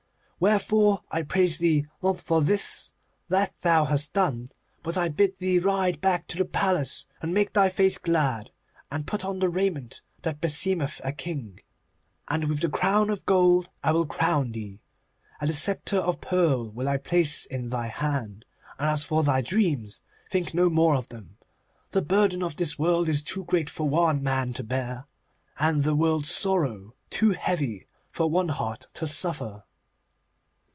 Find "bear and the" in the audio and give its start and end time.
24.63-25.93